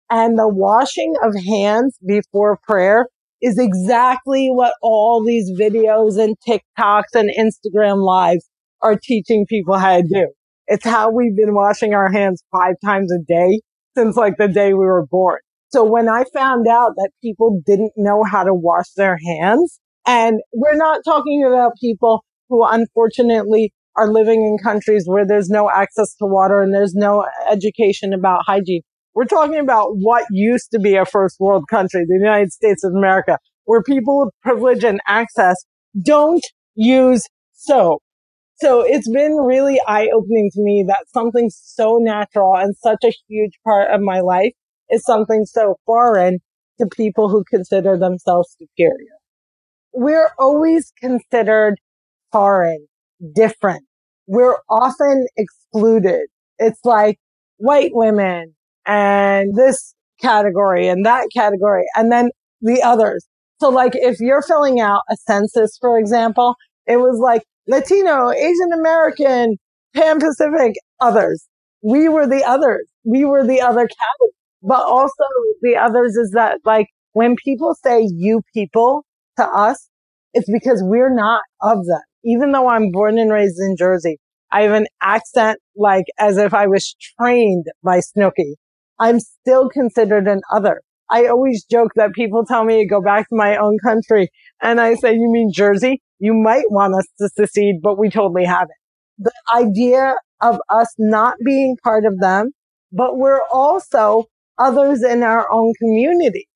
And 0.09 0.37
the 0.37 0.47
washing 0.47 1.13
of 1.23 1.35
hands 1.35 1.97
before 2.05 2.57
prayer 2.63 3.07
is 3.41 3.59
exactly 3.59 4.47
what 4.49 4.73
all 4.81 5.23
these 5.23 5.51
videos 5.59 6.17
and 6.17 6.35
TikToks 6.47 7.13
and 7.13 7.29
Instagram 7.37 8.03
lives 8.03 8.47
are 8.81 8.95
teaching 8.95 9.45
people 9.47 9.77
how 9.77 9.97
to 9.97 10.03
do. 10.03 10.27
It's 10.67 10.85
how 10.85 11.11
we've 11.11 11.35
been 11.35 11.53
washing 11.53 11.93
our 11.93 12.11
hands 12.11 12.43
five 12.51 12.75
times 12.83 13.11
a 13.11 13.19
day 13.27 13.61
since 13.97 14.15
like 14.15 14.37
the 14.37 14.47
day 14.47 14.69
we 14.69 14.85
were 14.85 15.05
born. 15.05 15.39
So 15.69 15.83
when 15.83 16.07
I 16.07 16.23
found 16.33 16.67
out 16.67 16.93
that 16.95 17.11
people 17.21 17.61
didn't 17.65 17.93
know 17.97 18.23
how 18.23 18.43
to 18.43 18.53
wash 18.53 18.91
their 18.95 19.17
hands, 19.17 19.79
and 20.05 20.39
we're 20.53 20.75
not 20.75 21.01
talking 21.05 21.43
about 21.47 21.73
people 21.81 22.23
who 22.49 22.63
unfortunately 22.65 23.73
are 23.95 24.11
living 24.11 24.41
in 24.41 24.57
countries 24.63 25.05
where 25.07 25.25
there's 25.25 25.49
no 25.49 25.69
access 25.69 26.13
to 26.15 26.25
water 26.25 26.61
and 26.61 26.73
there's 26.73 26.93
no 26.93 27.25
education 27.49 28.13
about 28.13 28.41
hygiene. 28.45 28.81
We're 29.13 29.25
talking 29.25 29.59
about 29.59 29.91
what 29.93 30.25
used 30.29 30.71
to 30.71 30.79
be 30.79 30.95
a 30.95 31.05
first 31.05 31.37
world 31.39 31.65
country, 31.69 32.03
the 32.05 32.19
United 32.19 32.51
States 32.51 32.83
of 32.83 32.91
America, 32.93 33.37
where 33.63 33.81
people 33.81 34.25
with 34.25 34.33
privilege 34.43 34.83
and 34.83 34.99
access 35.07 35.55
don't 36.03 36.43
use 36.75 37.23
soap. 37.53 38.01
So 38.57 38.81
it's 38.81 39.09
been 39.09 39.35
really 39.35 39.79
eye 39.87 40.09
opening 40.13 40.49
to 40.53 40.61
me 40.61 40.85
that 40.87 41.05
something 41.13 41.49
so 41.49 41.97
natural 41.99 42.55
and 42.55 42.75
such 42.77 43.03
a 43.03 43.13
huge 43.27 43.53
part 43.65 43.91
of 43.91 44.01
my 44.01 44.19
life 44.19 44.51
is 44.89 45.03
something 45.05 45.45
so 45.45 45.75
foreign 45.85 46.39
to 46.79 46.87
people 46.87 47.29
who 47.29 47.43
consider 47.49 47.97
themselves 47.97 48.55
superior. 48.59 49.15
We're 49.95 50.29
always 50.37 50.91
considered 50.99 51.75
foreign, 52.31 52.87
different. 53.33 53.85
We're 54.27 54.57
often 54.69 55.25
excluded. 55.37 56.27
It's 56.59 56.79
like 56.83 57.17
white 57.57 57.91
women, 57.93 58.55
and 58.85 59.55
this 59.55 59.93
category 60.21 60.87
and 60.87 61.05
that 61.05 61.27
category 61.35 61.83
and 61.95 62.11
then 62.11 62.29
the 62.61 62.81
others. 62.81 63.25
So 63.59 63.69
like 63.69 63.93
if 63.95 64.19
you're 64.19 64.41
filling 64.41 64.79
out 64.79 65.01
a 65.09 65.15
census, 65.17 65.77
for 65.79 65.97
example, 65.99 66.55
it 66.87 66.97
was 66.97 67.19
like 67.19 67.43
Latino, 67.67 68.31
Asian 68.31 68.73
American, 68.73 69.57
Pan 69.95 70.19
Pacific, 70.19 70.75
others. 70.99 71.47
We 71.81 72.09
were 72.09 72.27
the 72.27 72.43
others. 72.43 72.87
We 73.03 73.25
were 73.25 73.45
the 73.45 73.61
other 73.61 73.81
category. 73.81 74.31
But 74.61 74.83
also 74.83 75.23
the 75.61 75.75
others 75.75 76.15
is 76.15 76.31
that 76.33 76.59
like 76.65 76.87
when 77.13 77.35
people 77.43 77.75
say 77.83 78.07
you 78.15 78.41
people 78.53 79.05
to 79.37 79.45
us, 79.45 79.89
it's 80.33 80.49
because 80.51 80.81
we're 80.83 81.13
not 81.13 81.41
of 81.61 81.85
them. 81.85 82.01
Even 82.23 82.51
though 82.51 82.67
I'm 82.67 82.91
born 82.91 83.17
and 83.17 83.31
raised 83.31 83.59
in 83.59 83.75
Jersey, 83.77 84.17
I 84.51 84.63
have 84.63 84.73
an 84.73 84.87
accent 85.01 85.59
like 85.75 86.05
as 86.19 86.37
if 86.37 86.53
I 86.53 86.67
was 86.67 86.95
trained 87.19 87.65
by 87.83 87.99
Snooki. 87.99 88.55
I'm 88.99 89.19
still 89.19 89.69
considered 89.69 90.27
an 90.27 90.41
other. 90.53 90.81
I 91.09 91.27
always 91.27 91.63
joke 91.65 91.91
that 91.95 92.13
people 92.13 92.45
tell 92.45 92.63
me 92.63 92.83
to 92.83 92.87
go 92.87 93.01
back 93.01 93.29
to 93.29 93.35
my 93.35 93.57
own 93.57 93.77
country. 93.83 94.29
And 94.61 94.81
I 94.81 94.95
say, 94.95 95.13
you 95.13 95.29
mean 95.31 95.51
Jersey? 95.53 96.01
You 96.19 96.33
might 96.33 96.71
want 96.71 96.95
us 96.95 97.05
to 97.19 97.29
secede, 97.35 97.81
but 97.83 97.99
we 97.99 98.09
totally 98.09 98.45
haven't. 98.45 98.71
The 99.17 99.31
idea 99.53 100.15
of 100.41 100.57
us 100.69 100.93
not 100.97 101.35
being 101.45 101.77
part 101.83 102.05
of 102.05 102.19
them, 102.19 102.51
but 102.91 103.17
we're 103.17 103.41
also 103.53 104.25
others 104.57 105.03
in 105.03 105.23
our 105.23 105.51
own 105.51 105.73
community. 105.79 106.47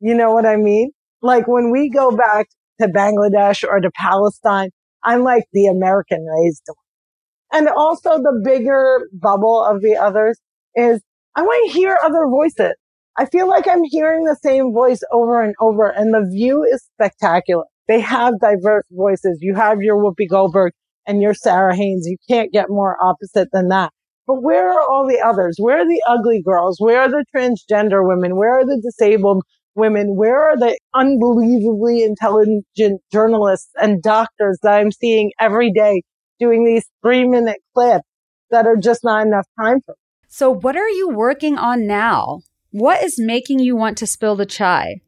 You 0.00 0.14
know 0.14 0.32
what 0.32 0.46
I 0.46 0.56
mean? 0.56 0.92
Like 1.22 1.48
when 1.48 1.70
we 1.70 1.90
go 1.90 2.16
back 2.16 2.48
to 2.80 2.88
Bangladesh 2.88 3.64
or 3.64 3.80
to 3.80 3.90
Palestine, 3.96 4.70
I'm 5.02 5.22
like 5.22 5.44
the 5.52 5.66
American 5.66 6.24
raised 6.24 6.62
one. 6.66 7.60
And 7.60 7.68
also 7.68 8.18
the 8.18 8.40
bigger 8.44 9.08
bubble 9.12 9.64
of 9.64 9.80
the 9.80 9.96
others 9.96 10.38
is 10.74 11.00
I 11.34 11.42
want 11.42 11.70
to 11.70 11.78
hear 11.78 11.98
other 12.04 12.26
voices. 12.28 12.74
I 13.16 13.26
feel 13.26 13.48
like 13.48 13.66
I'm 13.66 13.82
hearing 13.84 14.24
the 14.24 14.36
same 14.42 14.72
voice 14.72 15.00
over 15.12 15.42
and 15.42 15.54
over 15.60 15.88
and 15.88 16.14
the 16.14 16.28
view 16.30 16.62
is 16.62 16.84
spectacular. 16.94 17.64
They 17.88 18.00
have 18.00 18.34
diverse 18.40 18.84
voices. 18.92 19.38
You 19.40 19.54
have 19.54 19.80
your 19.80 19.96
Whoopi 19.96 20.28
Goldberg 20.28 20.72
and 21.06 21.22
your 21.22 21.34
Sara 21.34 21.74
Haines. 21.74 22.06
You 22.06 22.16
can't 22.28 22.52
get 22.52 22.68
more 22.68 22.96
opposite 23.02 23.48
than 23.52 23.68
that. 23.68 23.92
But 24.26 24.42
where 24.42 24.70
are 24.70 24.82
all 24.82 25.08
the 25.08 25.20
others? 25.20 25.56
Where 25.58 25.78
are 25.78 25.88
the 25.88 26.02
ugly 26.06 26.42
girls? 26.42 26.78
Where 26.78 27.00
are 27.00 27.08
the 27.08 27.24
transgender 27.34 28.06
women? 28.06 28.36
Where 28.36 28.58
are 28.58 28.66
the 28.66 28.80
disabled 28.80 29.42
women? 29.78 30.16
Where 30.16 30.42
are 30.42 30.58
the 30.58 30.78
unbelievably 30.94 32.02
intelligent 32.02 33.00
journalists 33.12 33.70
and 33.76 34.02
doctors 34.02 34.58
that 34.62 34.74
I'm 34.74 34.92
seeing 34.92 35.32
every 35.40 35.72
day 35.72 36.02
doing 36.38 36.64
these 36.64 36.84
three 37.02 37.26
minute 37.26 37.58
clips 37.74 38.04
that 38.50 38.66
are 38.66 38.76
just 38.76 39.04
not 39.04 39.26
enough 39.26 39.46
time 39.58 39.80
for? 39.86 39.94
So 40.28 40.50
what 40.50 40.76
are 40.76 40.88
you 40.88 41.08
working 41.08 41.56
on 41.56 41.86
now? 41.86 42.40
What 42.70 43.02
is 43.02 43.18
making 43.18 43.60
you 43.60 43.76
want 43.76 43.96
to 43.98 44.06
spill 44.06 44.36
the 44.36 44.44
chai? 44.44 45.00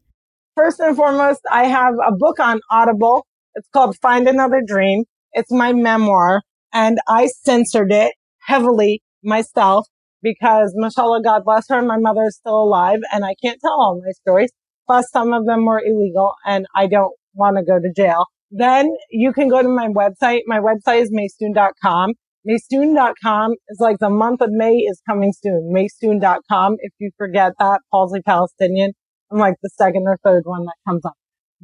First 0.57 0.81
and 0.81 0.97
foremost, 0.97 1.41
I 1.50 1.65
have 1.65 1.95
a 2.07 2.12
book 2.12 2.41
on 2.41 2.61
Audible. 2.71 3.27
It's 3.55 3.69
called 3.69 3.97
Find 4.00 4.27
Another 4.27 4.62
Dream. 4.67 5.05
It's 5.33 5.53
my 5.53 5.73
memoir 5.73 6.43
and 6.73 6.99
I 7.09 7.27
censored 7.27 7.93
it 7.93 8.15
heavily 8.39 9.03
myself 9.23 9.87
because 10.23 10.73
mashallah, 10.77 11.23
God 11.23 11.45
bless 11.45 11.69
her, 11.69 11.83
my 11.83 11.99
mother 11.99 12.25
is 12.25 12.37
still 12.37 12.62
alive 12.62 13.00
and 13.12 13.25
I 13.25 13.35
can't 13.43 13.61
tell 13.61 13.73
all 13.73 14.00
my 14.05 14.12
stories. 14.12 14.50
Plus 14.90 15.06
some 15.12 15.32
of 15.32 15.47
them 15.47 15.66
were 15.66 15.80
illegal 15.80 16.32
and 16.44 16.66
I 16.75 16.88
don't 16.88 17.12
want 17.32 17.56
to 17.59 17.62
go 17.62 17.78
to 17.78 17.92
jail. 17.97 18.25
Then 18.50 18.90
you 19.09 19.32
can 19.32 19.49
go 19.49 19.62
to 19.62 19.68
my 19.68 19.87
website. 19.87 20.40
My 20.47 20.59
website 20.59 21.02
is 21.02 21.12
maysoon.com. 21.12 22.14
Maysoon.com 22.44 23.52
is 23.68 23.78
like 23.78 23.99
the 24.00 24.11
month 24.11 24.40
of 24.42 24.49
May 24.50 24.73
is 24.73 25.00
coming 25.09 25.32
soon. 25.32 25.73
Maysoon.com. 25.73 26.75
If 26.80 26.92
you 26.99 27.12
forget 27.16 27.52
that, 27.61 27.82
Palsy 27.92 28.20
Palestinian. 28.26 28.90
I'm 29.30 29.38
like 29.38 29.54
the 29.62 29.70
second 29.78 30.06
or 30.09 30.18
third 30.25 30.42
one 30.44 30.64
that 30.64 30.75
comes 30.85 31.04
up. 31.04 31.14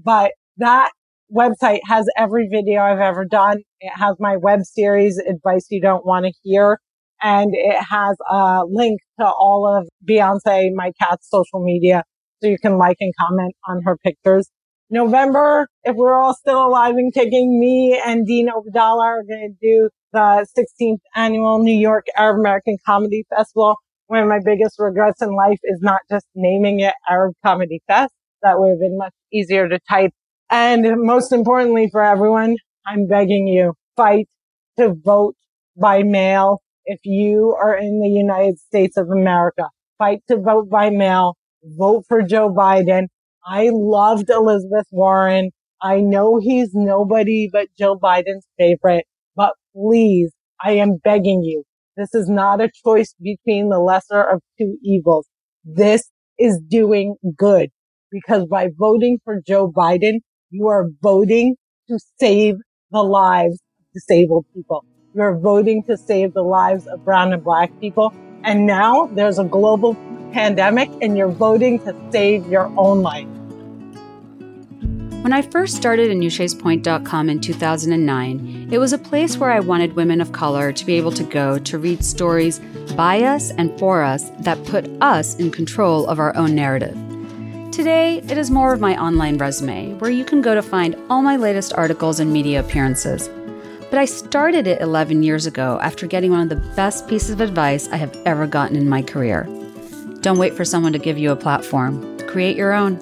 But 0.00 0.30
that 0.58 0.92
website 1.36 1.80
has 1.86 2.06
every 2.16 2.46
video 2.48 2.80
I've 2.80 3.00
ever 3.00 3.24
done. 3.24 3.56
It 3.80 3.90
has 3.96 4.14
my 4.20 4.36
web 4.36 4.60
series, 4.62 5.18
Advice 5.18 5.66
You 5.68 5.80
Don't 5.80 6.06
Want 6.06 6.26
to 6.26 6.32
Hear. 6.44 6.78
And 7.20 7.50
it 7.54 7.82
has 7.90 8.16
a 8.30 8.60
link 8.68 9.00
to 9.18 9.26
all 9.26 9.66
of 9.66 9.88
Beyonce, 10.08 10.68
my 10.76 10.92
cat's 11.00 11.28
social 11.28 11.64
media. 11.64 12.04
So 12.42 12.48
you 12.48 12.58
can 12.58 12.78
like 12.78 12.96
and 13.00 13.12
comment 13.18 13.54
on 13.66 13.82
her 13.84 13.96
pictures. 13.96 14.50
November, 14.88 15.66
if 15.84 15.96
we're 15.96 16.14
all 16.14 16.34
still 16.34 16.64
alive 16.64 16.94
and 16.96 17.12
kicking, 17.12 17.58
me 17.58 18.00
and 18.04 18.26
Dean 18.26 18.48
Obeidallah 18.48 19.04
are 19.04 19.22
going 19.24 19.54
to 19.60 19.66
do 19.66 19.88
the 20.12 20.46
16th 20.56 21.00
annual 21.14 21.58
New 21.58 21.76
York 21.76 22.06
Arab 22.16 22.38
American 22.38 22.76
Comedy 22.86 23.24
Festival. 23.28 23.76
One 24.06 24.22
of 24.22 24.28
my 24.28 24.38
biggest 24.44 24.76
regrets 24.78 25.20
in 25.20 25.34
life 25.34 25.58
is 25.64 25.80
not 25.80 26.00
just 26.08 26.26
naming 26.36 26.80
it 26.80 26.94
Arab 27.08 27.34
Comedy 27.44 27.82
Fest. 27.88 28.12
That 28.42 28.60
would 28.60 28.70
have 28.70 28.78
been 28.78 28.96
much 28.96 29.14
easier 29.32 29.68
to 29.68 29.80
type 29.88 30.12
and 30.50 30.86
most 31.02 31.32
importantly 31.32 31.88
for 31.90 32.02
everyone, 32.02 32.56
I'm 32.86 33.06
begging 33.06 33.48
you, 33.48 33.74
fight 33.96 34.28
to 34.78 34.94
vote 34.94 35.34
by 35.76 36.02
mail. 36.02 36.62
If 36.84 37.00
you 37.02 37.56
are 37.60 37.76
in 37.76 38.00
the 38.00 38.08
United 38.08 38.60
States 38.60 38.96
of 38.96 39.10
America, 39.10 39.68
fight 39.98 40.20
to 40.28 40.36
vote 40.36 40.70
by 40.70 40.90
mail, 40.90 41.36
vote 41.62 42.04
for 42.08 42.22
Joe 42.22 42.52
Biden. 42.52 43.06
I 43.46 43.70
loved 43.72 44.30
Elizabeth 44.30 44.86
Warren. 44.90 45.50
I 45.82 46.00
know 46.00 46.38
he's 46.40 46.70
nobody 46.74 47.48
but 47.52 47.68
Joe 47.78 47.98
Biden's 47.98 48.46
favorite, 48.58 49.04
but 49.34 49.52
please, 49.74 50.32
I 50.64 50.72
am 50.72 50.96
begging 51.02 51.42
you. 51.42 51.64
This 51.96 52.14
is 52.14 52.28
not 52.28 52.60
a 52.60 52.70
choice 52.84 53.14
between 53.22 53.68
the 53.68 53.78
lesser 53.78 54.22
of 54.22 54.40
two 54.58 54.76
evils. 54.82 55.28
This 55.64 56.10
is 56.38 56.60
doing 56.60 57.16
good 57.36 57.70
because 58.10 58.46
by 58.46 58.68
voting 58.76 59.18
for 59.24 59.40
Joe 59.46 59.70
Biden, 59.70 60.20
you 60.50 60.66
are 60.68 60.86
voting 61.02 61.56
to 61.88 61.98
save 62.18 62.56
the 62.90 63.02
lives 63.02 63.60
of 63.78 63.86
disabled 63.94 64.46
people. 64.54 64.84
You're 65.14 65.38
voting 65.38 65.82
to 65.84 65.96
save 65.96 66.34
the 66.34 66.42
lives 66.42 66.86
of 66.86 67.04
brown 67.04 67.32
and 67.32 67.42
black 67.42 67.70
people. 67.80 68.12
And 68.44 68.66
now 68.66 69.06
there's 69.06 69.38
a 69.38 69.44
global 69.44 69.94
pandemic 70.32 70.90
and 71.00 71.16
you're 71.16 71.28
voting 71.28 71.78
to 71.80 71.94
save 72.10 72.46
your 72.48 72.72
own 72.76 73.02
life. 73.02 73.26
When 75.26 75.32
I 75.32 75.42
first 75.42 75.74
started 75.74 76.08
at 76.08 76.16
in 77.28 77.40
2009, 77.40 78.68
it 78.70 78.78
was 78.78 78.92
a 78.92 78.98
place 78.98 79.36
where 79.36 79.50
I 79.50 79.58
wanted 79.58 79.94
women 79.94 80.20
of 80.20 80.30
color 80.30 80.72
to 80.72 80.86
be 80.86 80.94
able 80.94 81.10
to 81.10 81.24
go 81.24 81.58
to 81.58 81.78
read 81.78 82.04
stories 82.04 82.60
by 82.94 83.22
us 83.22 83.50
and 83.50 83.76
for 83.76 84.04
us 84.04 84.30
that 84.38 84.64
put 84.66 84.86
us 85.02 85.34
in 85.40 85.50
control 85.50 86.06
of 86.06 86.20
our 86.20 86.36
own 86.36 86.54
narrative. 86.54 86.96
Today, 87.72 88.18
it 88.18 88.38
is 88.38 88.52
more 88.52 88.72
of 88.72 88.80
my 88.80 88.96
online 89.02 89.36
resume, 89.36 89.94
where 89.94 90.12
you 90.12 90.24
can 90.24 90.42
go 90.42 90.54
to 90.54 90.62
find 90.62 90.94
all 91.10 91.22
my 91.22 91.34
latest 91.34 91.74
articles 91.74 92.20
and 92.20 92.32
media 92.32 92.60
appearances. 92.60 93.28
But 93.90 93.98
I 93.98 94.04
started 94.04 94.68
it 94.68 94.80
11 94.80 95.24
years 95.24 95.46
ago 95.46 95.80
after 95.82 96.06
getting 96.06 96.30
one 96.30 96.40
of 96.40 96.48
the 96.48 96.74
best 96.76 97.08
pieces 97.08 97.30
of 97.30 97.40
advice 97.40 97.88
I 97.88 97.96
have 97.96 98.16
ever 98.24 98.46
gotten 98.46 98.76
in 98.76 98.88
my 98.88 99.02
career. 99.02 99.48
Don't 100.26 100.38
wait 100.38 100.54
for 100.54 100.64
someone 100.64 100.92
to 100.92 100.98
give 100.98 101.18
you 101.18 101.30
a 101.30 101.36
platform, 101.36 102.18
create 102.26 102.56
your 102.56 102.72
own. 102.72 102.98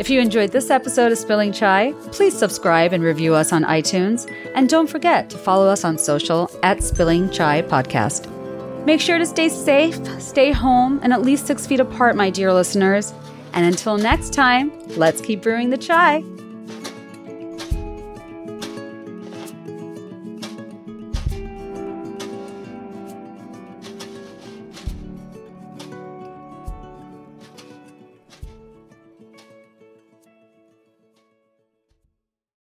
If 0.00 0.10
you 0.10 0.20
enjoyed 0.20 0.50
this 0.50 0.70
episode 0.70 1.12
of 1.12 1.18
Spilling 1.18 1.52
Chai, 1.52 1.92
please 2.10 2.36
subscribe 2.36 2.92
and 2.92 3.00
review 3.00 3.32
us 3.36 3.52
on 3.52 3.62
iTunes. 3.62 4.28
And 4.56 4.68
don't 4.68 4.88
forget 4.88 5.30
to 5.30 5.38
follow 5.38 5.68
us 5.68 5.84
on 5.84 5.98
social 5.98 6.50
at 6.64 6.82
Spilling 6.82 7.30
Chai 7.30 7.62
Podcast. 7.62 8.26
Make 8.84 9.00
sure 9.00 9.18
to 9.18 9.26
stay 9.26 9.48
safe, 9.48 10.04
stay 10.20 10.50
home, 10.50 10.98
and 11.04 11.12
at 11.12 11.22
least 11.22 11.46
six 11.46 11.64
feet 11.64 11.78
apart, 11.78 12.16
my 12.16 12.28
dear 12.28 12.52
listeners. 12.52 13.14
And 13.52 13.64
until 13.64 13.96
next 13.96 14.32
time, 14.32 14.72
let's 14.96 15.20
keep 15.20 15.42
brewing 15.42 15.70
the 15.70 15.78
chai. 15.78 16.24